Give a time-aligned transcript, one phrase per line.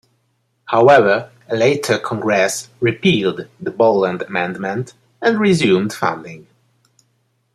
[0.65, 6.47] However, a later Congress repealed the Boland Amendment and resumed funding.